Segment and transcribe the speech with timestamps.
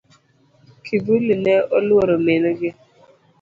[0.83, 2.69] Kivuli ne oluoro min gi.